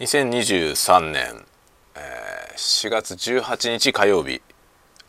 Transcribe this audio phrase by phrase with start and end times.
[0.00, 1.44] 2023年、
[1.94, 4.40] えー、4月18日火曜日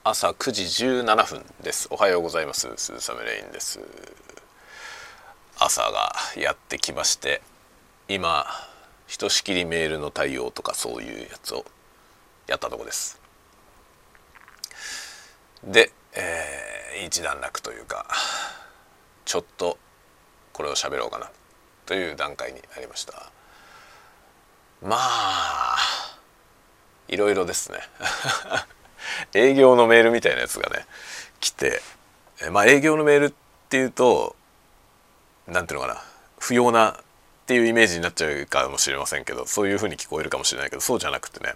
[0.04, 1.88] 朝9時17分です。
[1.92, 2.68] おはようございます。
[2.76, 3.80] 鈴雨レインです。
[5.58, 7.42] 朝がやってきまして
[8.10, 8.46] 今
[9.08, 11.64] ひとしきりメールの対応とかそういうやつを
[12.48, 13.18] やったとこです。
[15.64, 18.08] で、えー、一段落というか
[19.24, 19.78] ちょっと
[20.52, 21.32] これを喋ろうかな
[21.86, 23.32] という段階になりました。
[24.82, 25.78] まあ
[27.08, 27.80] いろいろですね。
[29.34, 30.86] 営業のメールみたいなやつがね
[31.40, 31.82] 来て
[32.52, 33.34] まあ営業のメールっ
[33.70, 34.36] ていうと
[35.48, 36.02] 何ていうのかな
[36.40, 36.96] 不要なっ
[37.46, 41.56] ていうイメージになっちゃうかもしれませんけどそういうふうに聞こえるかもしれないけどそうじゃなくてね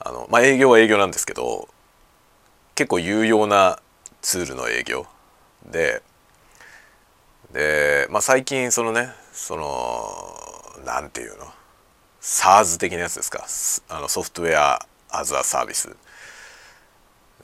[0.00, 1.68] あのまあ営業は営業なんですけど
[2.74, 3.78] 結構有用な
[4.22, 5.06] ツールの営業。
[5.66, 6.02] で
[7.52, 11.52] で、まあ、最近そのねその何て言うの
[12.22, 13.46] SARS 的なやつですか？
[13.94, 15.94] あのソフトウェアアズアサービス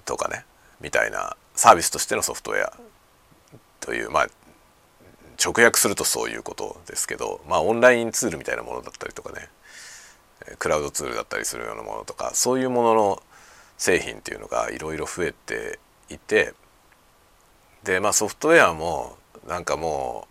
[0.04, 0.44] とかね。
[0.80, 1.36] みたいな。
[1.54, 2.72] サービスとしてのソフトウェア
[3.80, 4.28] というまあ
[5.44, 9.48] 直訳するとそういうことですけどまあオンラインツールみたいなものだったりとかね。
[10.60, 13.22] クラウドツールだったりするようなものとかそういうものの
[13.76, 16.54] 製品っていうのがいろいろ増えていて
[17.82, 20.28] でまあソフトウェアもなんかも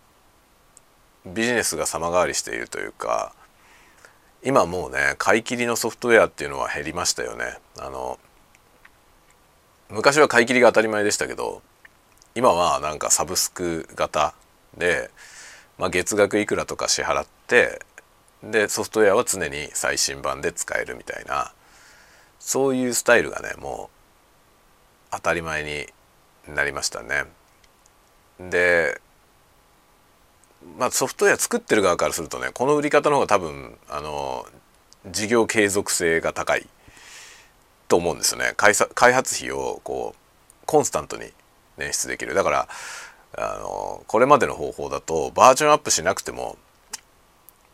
[1.26, 3.34] うビジネスが様変わりしているというか
[4.44, 8.18] 今もうね買い切りのソフトウェアっていうのは減りましたよねあの
[9.90, 11.62] 昔は買い切りが当たり前でしたけど
[12.34, 14.34] 今はなんかサブスク型
[14.76, 15.10] で、
[15.78, 17.80] まあ、月額いくらとか支払って
[18.42, 21.52] でソフトウェアは常に最新版で使えるみたいな
[22.38, 25.86] そういうスタイルがねもう当たり前に
[26.54, 27.24] なりましたね。
[28.38, 29.00] で
[30.78, 34.46] まあ、ソフトウェア作ってる側からするとねこの売り方の方が多分あの
[35.10, 36.66] 事業継続性が高い
[37.88, 40.18] と思うんですよね開発費をこう
[40.66, 41.24] コンスタントに
[41.78, 42.68] 捻出できるだから
[43.36, 46.56] あのこれまでの方法だとバージョンアップしなくても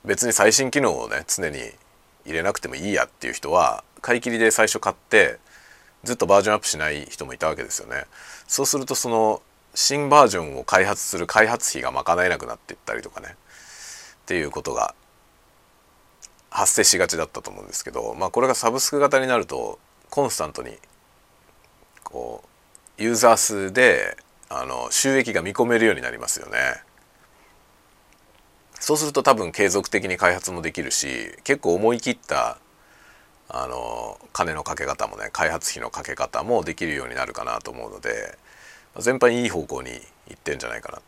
[0.04, 1.58] 別に最新機能をね常に
[2.24, 5.38] 入れなくてもいいやっていう人は買い切りで最初買って
[6.04, 8.04] ずっとバージョンアップしない人もいたわけですよね。
[8.46, 9.42] そうするとその
[9.74, 14.94] 新バージョンを開発する開発費が賄えなくなっていったりとかねっていうことが
[16.50, 19.78] 発生しがちだったと思うんですけど、まあ、これがサブスク型になると
[20.10, 20.78] コンスタントに
[22.04, 22.44] こ
[22.98, 24.16] うユーザー数で
[24.48, 26.58] あの収益が見込めるようになりますよね。
[28.78, 32.58] そうすると多分継続的に開発もできるし結構思い切った
[33.48, 38.36] あの金のかけ方もね開発費のかけ方もできるようになるかなと思うので
[38.98, 41.02] 全般いい方向にいってるんじゃないかなっ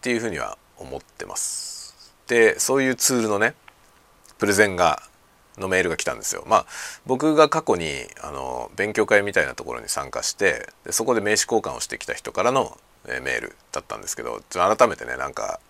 [0.00, 2.12] ていうふうには思ってます。
[2.26, 3.54] でそういうツールのね
[4.38, 5.02] プレゼンが
[5.58, 6.44] のメールが来たんですよ。
[6.46, 6.66] まあ
[7.06, 7.88] 僕が過去に
[8.20, 15.60] あの勉強会みたいなところに参加してでそこで名刺交換をしてきた人からの、えメールだったんですけど改めてねなんか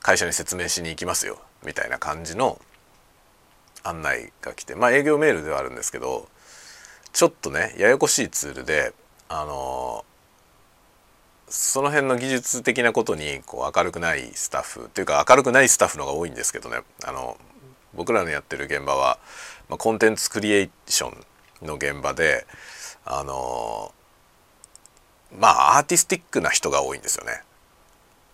[0.00, 2.60] 会社に説明しに行きますよみたいな感じの
[3.84, 6.28] 案内が来てまあ営業メールではあるんですけど
[7.12, 8.92] ちょっとねややこしいツールで
[9.28, 10.04] あの
[11.52, 16.78] その辺の技術的なことにこう明るくないスタッフというか明るくないスタッフの方が多いんですけどね。
[17.04, 17.36] あの
[17.92, 19.18] 僕らのやってる現場は、
[19.68, 21.14] まあ、コンテンツクリエーショ
[21.62, 22.46] ンの現場で
[23.04, 23.92] あの
[25.38, 27.42] まあアーティスティックな人が多いんですよね。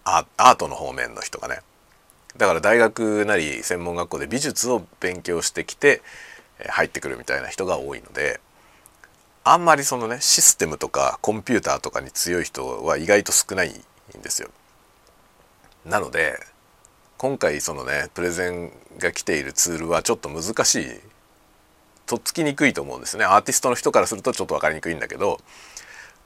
[0.04, 1.58] アートの方面の人がね。
[2.36, 6.02] だから大学なり専門学校で美術を勉強してきて
[6.68, 8.38] 入ってくるみたいな人が多いので
[9.50, 14.50] あんまりそのねシステムとかコンピューターとかに強い人は意外と少ないんですよ。
[15.86, 16.38] なので
[17.16, 20.86] 今回そのねプレゼンが来ているツールはちょっと難しい
[22.04, 25.40] とっつきにくいと思うんですねアーティストの人からするとちょっと分かりにくいんだけど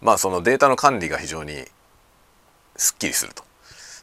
[0.01, 1.65] まあそのデータの管理が非常に
[2.77, 3.45] すっきりすると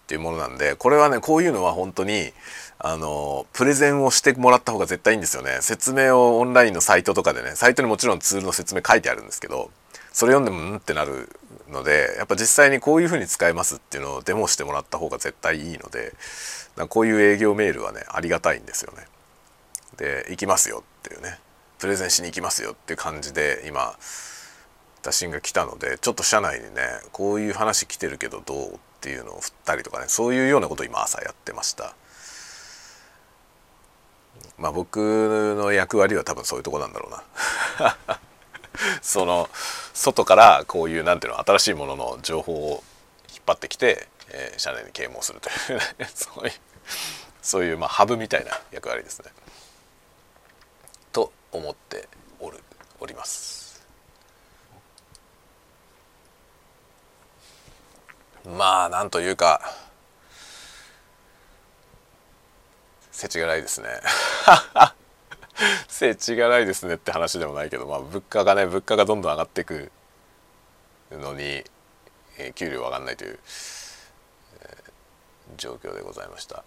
[0.09, 2.33] っていうものなんでこれはねこういうのは本当に
[2.79, 5.59] あのプレゼンをしてもらった方が絶対いいんですよね。
[5.61, 9.69] 説明をオンラインのサイトとかでねサイトにもちろんツールの説明書いてあるんですけど
[10.11, 10.77] それ読んでもん？
[10.77, 11.29] ってなる
[11.69, 16.15] のでやっぱ実際にこういうふうに使えますっていうのをデモしてもらった方が絶対いいので
[16.87, 19.05] こういう営業メールはねありがたいんですよね。
[19.97, 21.37] で行きますよっていうね。
[21.77, 23.95] プレゼンしに行きますよっていう感じで今
[25.03, 26.81] 打診が来たのでちょっと社内にね
[27.11, 28.73] こういう話来てるけどどう？
[28.73, 31.95] っていうのを振ったりとかねそういうようなことを今朝やってました。
[34.57, 37.11] まあ僕の役割は多分そういうとこなんだろう
[37.81, 38.19] な
[39.01, 39.49] その
[39.93, 42.83] 外からこういうなんていうの新しいものの情報を
[43.31, 45.81] 引っ張ってきて、えー、社内に啓蒙するという
[46.13, 46.53] そういう
[47.41, 49.31] そういうまあハブみたいな役割ですね。
[51.11, 52.07] と思って
[52.39, 52.61] おる
[52.99, 53.58] おります
[58.45, 59.61] まあなんというか
[63.11, 63.89] 世知辛いですね。
[65.89, 69.91] 世知辛いですねって話でもないけど、まあ、物価がね物価がどんどん上がっていく
[71.11, 71.65] のに、
[72.37, 73.37] えー、給料上がんないという、
[74.61, 76.63] えー、状況でございました。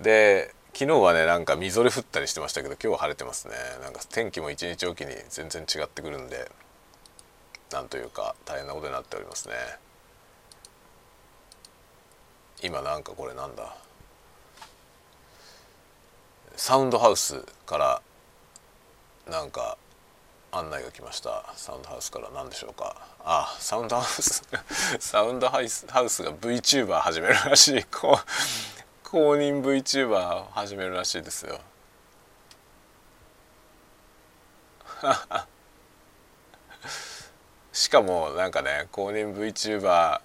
[0.00, 3.54] で昨日はねなんかみぞれ降ったりしてましたけど今日は晴れてますね。
[3.82, 6.48] なんか天気も一日おきに全然違ってくるんで
[7.72, 9.54] なんというか大変なことになっておりますね。
[12.62, 13.76] 今なんかこれなんだ。
[16.56, 18.02] サウンドハウスから
[19.30, 19.78] なんか
[20.50, 21.44] 案内が来ました。
[21.54, 22.96] サウンドハウスから何でしょうか。
[23.24, 24.42] あサウンドハウス
[24.98, 27.84] サウンドハウスハウスが VTuber 始めるらしい。
[27.84, 31.60] こう公認 VTuber 始めるらしいですよ。
[37.72, 40.20] しかもなんかね公認 VTuber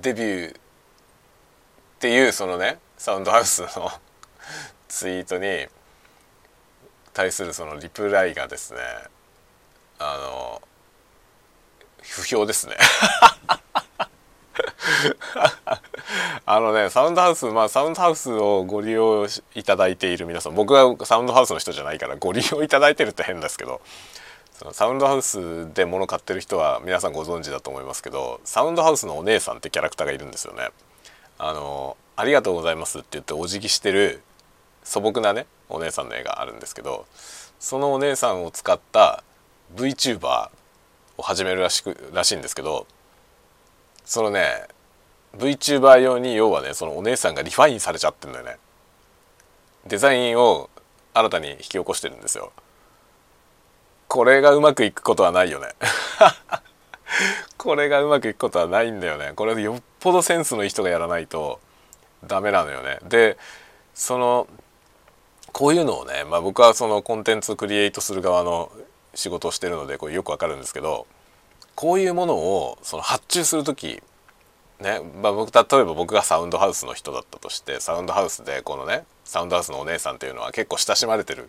[0.00, 0.54] デビューっ
[1.98, 3.90] ていうそのねサウンドハウスの
[4.88, 5.68] ツイートに
[7.12, 8.80] 対するそのリプライがですね
[9.98, 10.62] あの
[12.02, 12.76] 不評ですね。
[16.46, 23.80] あのねサウンドハウスまあサウンドハウスをご利用いただいている皆さん僕はサウンドハウスの人じゃないからご利用いただいてるって変ですけど
[24.72, 30.68] サウンドハウスで物買ってる人は皆さんご存知だと思いますけどサウンドハウスのお姉さんってキャラクターがいるんですよね。
[31.38, 34.20] あのありがとうございますって言ってお辞儀してる
[34.84, 37.06] 素朴なねお姉さんの絵があるんですけど
[37.58, 39.24] そのお姉さんを使った
[39.74, 40.50] VTuber
[41.16, 42.86] を始めるらしくらしいんですけど
[44.04, 44.66] そのね
[45.38, 48.56] VTuber 用に要はねそのお姉さんがリファインされちゃってるんだよね
[49.86, 50.68] デザインを
[51.14, 52.52] 新たに引き起こしてるんですよ
[54.10, 55.68] これがうまくいくことはないよね。
[57.56, 59.34] これがうまくいくことはないんだよね。
[59.36, 61.60] これよっぽどセンスのいい人がやらないと
[62.24, 62.98] ダメなのよね。
[63.04, 63.38] で
[63.94, 64.48] その
[65.52, 68.72] こういうのをね、まあ、僕はそのコンテンツクリエイトする側の
[69.14, 71.06] 仕事をしてるのでこれよくわかるんですけど
[71.76, 74.02] こういうものをその発注する時
[74.80, 81.48] ね、まあ、僕例えば僕がサウンドハウスの人だったとしてサウンドハウスでこのねサウンドハウスのお姉さんっていうのは結構親しまれてる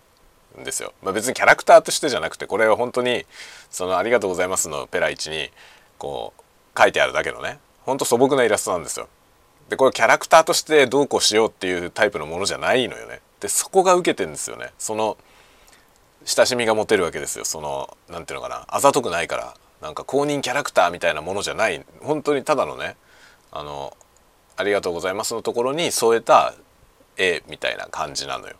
[0.60, 0.94] んですよ。
[1.02, 3.26] まあ、別にキャラクターとしてじゃなくてこれは本当に
[3.70, 5.52] その「ありがとうございます」のペライチに
[5.98, 9.08] こう書いてあるだけのねほんと素朴なイラストなんですよ。
[9.70, 13.22] でこれキャラクターとしてどうこうしようっていうタイプのものじゃないのよね。
[13.40, 14.72] でそこが受けてんですよね。
[14.78, 15.18] その
[16.26, 17.46] 親しみが持てるわけですよ。
[17.46, 22.96] そのなんていうのかなあざとくないからなんか公認キャラクターみたいなものじゃない本当にただのね
[23.52, 23.96] あの
[24.58, 26.54] 「ありがとうございます」のところに添えた
[27.18, 28.56] 絵みたいな感じなのよ。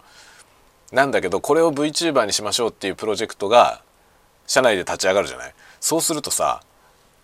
[0.92, 3.82] なんだけどこれを VTuber にしましょうっていうプロジェクトが
[4.48, 5.54] 社内で立ち上がるじゃない？
[5.80, 6.62] そうするとさ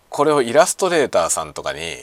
[0.08, 1.96] これをイラストレーターさんとかに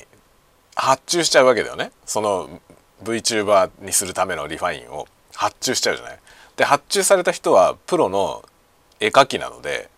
[0.76, 1.92] 発注しちゃうわけだよね。
[2.06, 2.62] その
[3.04, 5.08] VTuber にするためのリファインを。
[5.38, 6.20] 発注しちゃうじゃない？
[6.56, 8.46] で発注された人はプロの
[9.02, 9.90] 絵描きなので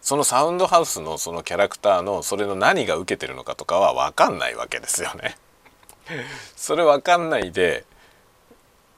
[0.00, 5.36] そのサウンドハウスのそのキャラクターのそれの何が受けてるのかとかは分かんないわけですよね。
[6.56, 7.84] それ分かんないで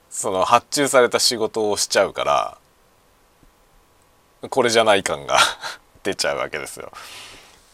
[0.09, 2.57] その発注された仕事をしちゃうから
[4.49, 5.37] これじゃない感が
[6.03, 6.91] 出ちゃうわけですよ。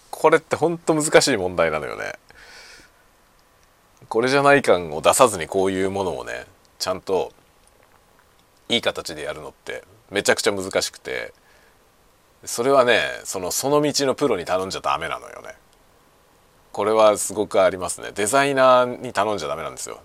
[0.09, 2.13] これってほんと難しい問題なのよね。
[4.07, 6.45] これじゃない感を出さずにこういうものをね
[6.79, 7.31] ちゃんと
[8.67, 11.33] いい形でやるのってめちゃくちゃ難しくて
[12.43, 15.55] それはねそのその道のプロに頼んじゃダメなのよね
[16.73, 20.01] これはすごくありますねデザイナーに頼んじゃダメなんですよ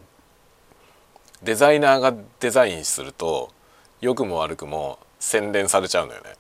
[1.43, 3.51] デザイナーがデザインすると
[4.01, 6.35] 良くも悪くも洗練されちゃうのよね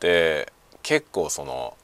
[0.00, 1.76] で結構その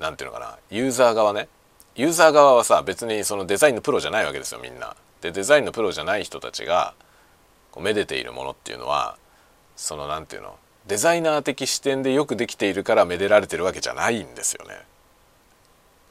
[0.00, 1.48] 何て言うのかなユーザー側ね
[1.94, 4.94] ユーザー側はさ別にそのデザインのプロじゃないわけですよみんな。
[5.22, 6.94] でデザインのプロじゃない人たちが
[7.72, 9.16] こうめでているものっていうのは
[9.76, 14.74] その何て言うのデザイナー的視点でよくできているからめでられてるわけじゃないんですよね。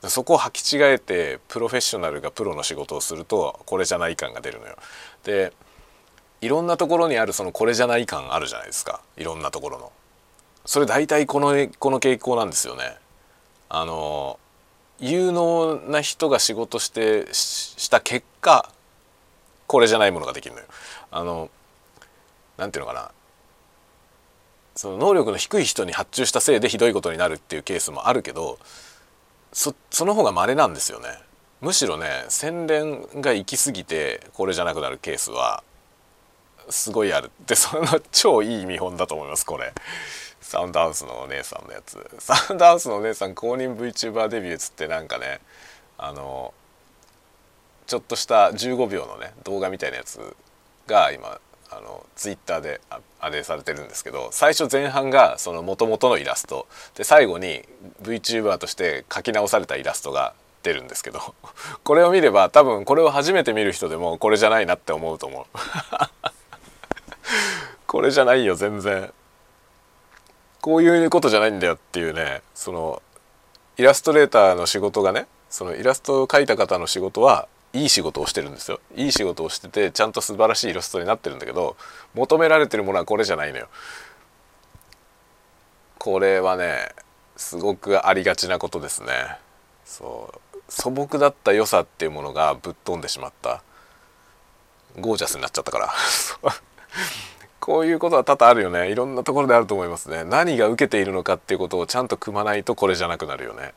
[0.09, 4.75] そこを履き違えてプロフェッショナルがプロの仕事をするとこれじゃない感が出るのよ。
[5.23, 5.53] で
[6.41, 9.91] いろんなところにあるそのこれじゃない感あるじゃないですかいろんなところの。
[10.65, 12.97] それ大体このこの傾向なんですよね。
[13.69, 14.39] あの
[14.99, 18.71] 有能な人が仕事してした結果
[19.67, 20.67] これじゃないものができるのよ。
[21.11, 21.49] あの
[22.57, 23.11] なんていうのかな
[24.75, 28.59] その能力の低い人に発注したせいでひどいことになるっていうケースもあるけど
[29.55, 31.07] そその方が稀なんですよね。
[31.61, 35.63] むしろね洗練が行き過ぎてこれじゃなくなるケースは
[36.69, 37.31] すごいある。
[37.47, 39.73] でその超いい見本だと思いますこれ。
[40.41, 42.05] サウンドハウスのお姉さんのやつ。
[42.19, 45.39] サウンドハウスのお姉さん公認 VTuber デビューっつってなんかね
[45.97, 46.53] あの
[47.87, 50.19] ちょっとした15秒のね動画みたいなやつ
[50.85, 51.39] が今
[51.77, 52.79] あのツイッターで
[53.19, 56.67] あれされてるんですけど最初前半がその元々のイラスト。
[56.95, 57.63] で最後に
[58.01, 61.35] VTuber として描き直されたイラストが出るんですけど
[61.83, 65.45] これを見れば多分これを初めて見る人でもこれじゃないなって思うと思う。
[67.87, 69.13] これじゃないよ全然。
[70.61, 73.01] こういうことじゃないんだよっていうねその
[73.77, 78.79] イラストレーターの仕事がねそのイラストを描いた方の仕事はいい仕事をしてるんですよ。
[78.95, 81.75] いい仕事をしててちゃんと素晴らしいイラストになってるんだけど
[82.13, 83.67] 求められてるものはこれじゃないのよ。
[85.99, 86.89] これはね
[87.35, 89.07] すごくありがちなことですね。
[89.83, 90.39] そう。
[90.69, 93.61] 素朴だった良さっていうものがぶっ飛んでしまった。
[94.99, 95.93] ゴージャスになっちゃったから。
[97.59, 98.89] こういうことは多々あるよね。
[98.91, 100.23] いろんなところであると思いますね。
[100.23, 103.73] 何が受けているのかっていうことをちゃんと組まないとこれじゃなくなるよね。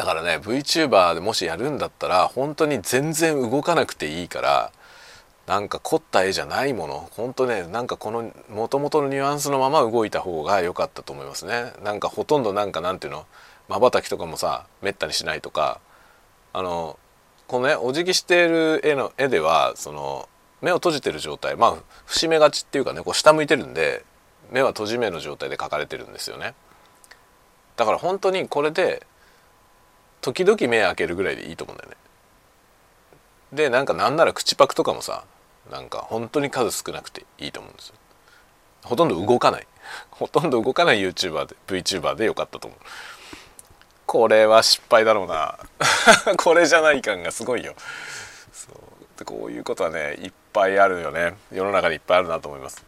[0.00, 4.72] だからね VTuber でもしやるんだったら本当に全然動かなくていいから
[5.46, 11.74] なんか凝った絵じゃないもの本当ねなんかこの元々のニュアンスのまま動いた方が良かったと思いますね。
[11.84, 13.26] なんかほとんどなんかなんていうの
[13.68, 15.80] まばたきとかもさめったにしないとか
[16.54, 16.98] あの
[17.46, 20.30] このねお辞儀している絵の絵ではその
[20.62, 21.76] 目を閉じてる状態まあ
[22.06, 24.02] 節目がちっていうかねこう下向いてるんで
[24.50, 26.54] 目は閉じ目の状態で描かれてるんですよね。
[27.76, 29.06] だから本当にこれで
[30.20, 31.96] 時々目開けるぐらいでいいと思うんだよね。
[33.52, 35.24] でなんかなんなら口パクとかもさ
[35.70, 37.94] なんか本当に数少なくていいと思うんですよ。
[38.82, 39.66] ほとんど動かない。
[40.10, 42.80] ほとんど動かない YouTuber で VTuber でよかったと思う。
[44.06, 45.58] これは失敗だろうな。
[46.36, 47.74] これじゃない感がすごいよ。
[48.52, 49.18] そう。
[49.18, 51.34] でこういうことはねいっぱいあるよね。
[51.52, 52.84] 世の中にいっぱいあるなと思います。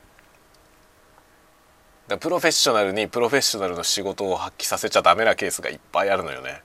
[2.09, 6.63] だプロフェッショナルにプロフェッショナルの仕事を発揮させちゃダメなケースがいっぱいあるのよね。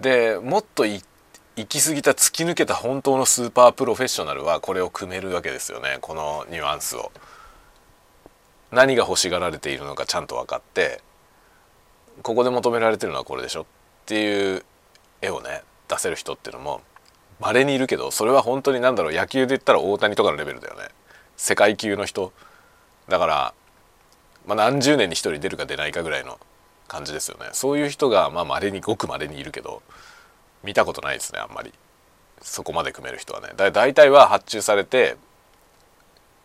[0.00, 1.02] でもっと行
[1.68, 7.12] き過ぎた突き抜けた本当のスーパープロフェッショナルはこれを組めるわけですよねこのニュアンスを。
[8.72, 11.00] 何が欲しがられているのかちゃんと分かって
[12.22, 13.64] ここで求められてるのはこれでしょっ
[14.06, 14.64] ていう
[15.22, 16.80] 絵をね出せる人っていうのも
[17.40, 20.88] 稀にいるけどそれは本当に何だろう野球で言ったら大谷とかのレベルだよね。
[21.36, 22.32] 世界級の人。
[23.08, 23.54] だから、
[24.46, 26.38] まあ、何十年に一人出るか出ないかぐらいの
[26.88, 27.48] 感じですよね。
[27.52, 29.82] そういう人がまあ稀にごく稀にいるけど
[30.62, 31.72] 見たことないですねあんまり。
[32.42, 33.48] そこまで組める人はね。
[33.56, 35.16] だ大体は発注されて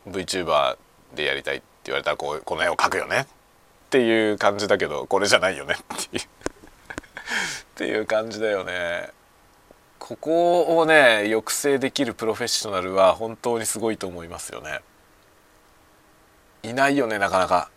[0.08, 0.78] VTuber
[1.16, 3.22] でやりたいって言われたらこうこの絵を描くよね。
[3.22, 3.26] っ
[3.90, 5.76] ていう感じだけどこれじゃないよね。
[5.76, 6.24] っていう。
[6.24, 6.28] っ
[7.76, 9.10] ていう感じだよね。
[10.00, 14.80] ここをね抑制できるプロフェッショナルは本当にすごいと思いますよね。
[16.64, 17.70] いないよねなかなか。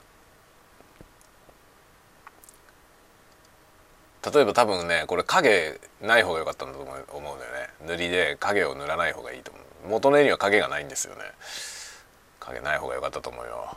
[4.33, 7.69] 例えば多分ねこれ影ない方が良かったんだと思う思うんだよね。
[7.87, 9.89] 塗りで影を塗らない方がいいと思う。
[9.89, 11.21] 元の絵には影がないんですよね。
[12.41, 13.77] 影ない方が良かったと思うよ。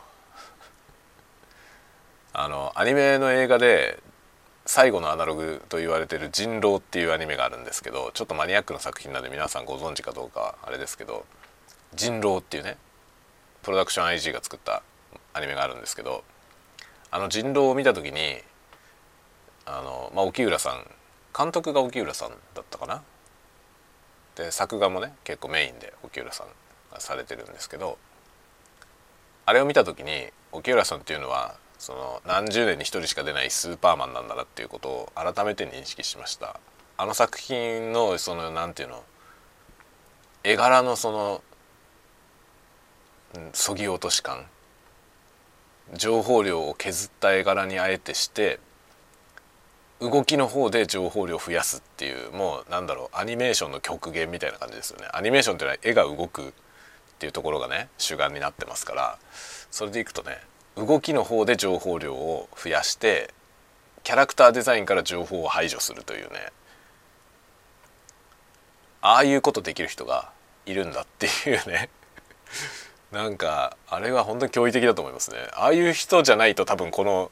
[2.32, 3.98] あのアニメの映画で
[4.64, 11.24] 最後のアナログと言われてる「人狼」っていうアニメがあるんですけどちょっとマニアックな作品なんで皆さんご存知かどうかあれですけど
[11.96, 12.76] 「人狼」っていうね
[13.62, 14.82] プロダクション IG が作った
[15.32, 16.22] アニメがあるんですけど
[17.10, 18.42] あの人狼を見た時に
[19.68, 20.86] あの、まあ、沖浦さん
[21.36, 23.02] 監督が沖浦さんだったかな？
[24.34, 26.46] で作画もね結構メインで沖浦さん
[26.92, 27.98] がされてるんですけど
[29.46, 36.58] あれを見た時に沖浦さんっていうのはその何十年に一人しか出ないスーパーマンなんだなっていうことを改めて認識しました。
[36.96, 39.04] あの作品のその何て言うの
[40.42, 41.42] 絵柄のその
[43.52, 44.46] そぎ落とし感
[45.94, 48.58] 情報量を削った絵柄にあえてして
[50.00, 55.08] 動きの方で情報量を増やすっていうもうなんだろうアニメーションの極限みたいな感じですよね。
[55.12, 56.52] アニメーションっていうのは絵が動くっ
[57.18, 59.18] ていうところがね主眼になってますから
[59.70, 60.38] それでいくとね
[60.76, 63.34] 動きの方で情報量を増やして
[64.04, 66.52] キャラクターデザインから情報を排除するというね
[69.02, 70.30] ああいうことできる人が
[70.64, 71.88] いるんだっていうね。
[73.12, 75.38] なんかあれは本当に驚異的だと思いますね。
[75.54, 77.30] ああいう人じゃないと多分この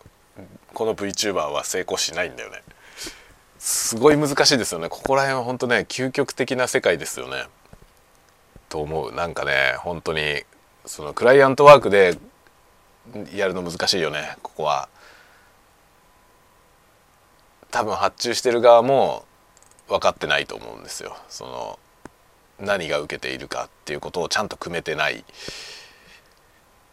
[0.76, 2.62] この VTuber は成功しないんだよね。
[3.58, 4.90] すごい難しいですよね。
[4.90, 7.46] ここら辺は本当ね究極的な世界ですよね。
[8.68, 9.14] と思う。
[9.14, 10.42] なんかね本当に
[10.84, 12.18] そのクライアントワークで
[13.34, 14.36] やるの難しいよね。
[14.42, 14.90] ここは。
[17.70, 19.24] 多分発注してる側も
[19.88, 21.16] 分かってないと思うんですよ。
[21.30, 21.78] その
[22.60, 25.24] 何が受けているかっていうことをちゃんと組めてない。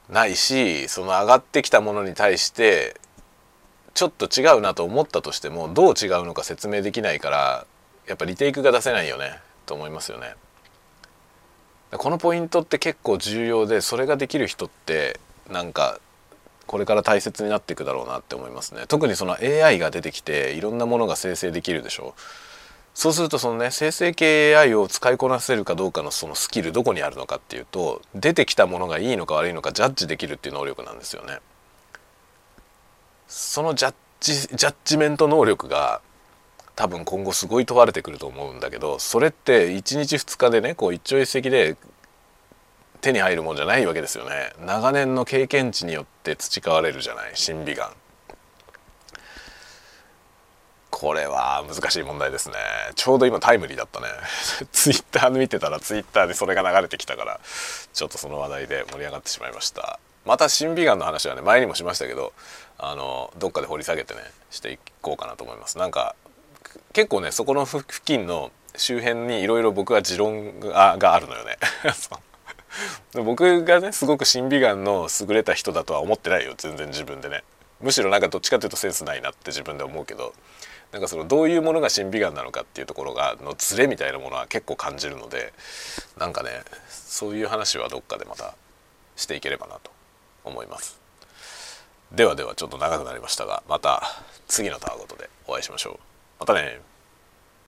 [0.07, 2.95] ないしその上がってきたものに対して
[3.93, 7.65] ちょっと違うなと思ったとしてもどう違うのか説明できないから
[8.07, 10.35] やっぱリテイクが出せないよねと思いますよね。
[11.91, 15.19] このポイントって結構重要でそれができる人って
[15.51, 15.99] なんか
[16.65, 18.85] これから大切になっていくだろうなって思いますね。
[18.87, 22.15] 特にその AI が出てきていろんなものが生成できるでしょ。
[22.95, 31.39] そうするとそのね生成系 AI を使いこなせるかどうかのそのスキルどこにあるのかっていうと出てきたものがいいのか悪いのかジャッジできるっていう能力なんですよね。
[33.27, 36.01] そのジャッジジャッジメント能力が
[36.75, 41.77] 多分今後すごい問われてくると思うんだけどそれって1日2日でねこう一朝一夕で
[43.01, 44.53] 手に入るもんじゃないわけですよね。
[44.65, 47.89] 長年の経験値によって培われるじゃない審美眼。
[50.89, 52.55] これは難しい問題ですね。
[52.95, 54.07] ちょうど今タイムリーだったね。
[54.71, 57.41] ツイッター見てたらツイッターでそれが流れてきたから
[57.93, 59.99] ちょっとその話題で盛り上がってしまいました。
[60.23, 62.31] また審美眼の話はね前にもしましたけど
[62.89, 64.19] あのどっかで掘り下げてね
[64.51, 65.77] していこうかなと思います。
[65.77, 66.15] なんか
[66.93, 71.57] 結構ねそこの付近の周辺にいろいろ僕は持論ががあるのよね。
[73.13, 77.43] 僕がねすごく審美眼の優れた人だとは思ってないよ全然自分でね。
[77.81, 80.33] むしろなんかどっちかというとセンスないなって自分で思うけど
[80.91, 85.53] なんかそのどういうものが審美眼なのかっていうところがのズレみたいなものは結構感じるので
[86.17, 86.49] なんかね
[86.89, 88.55] そういう話はどっかでまた
[89.15, 89.91] していければなと
[90.45, 91.02] 思います。
[92.13, 94.03] ではではちょっと長くなりましたがまた
[94.47, 95.99] 次のタワごとでお会いしましょう。
[96.39, 96.92] またね。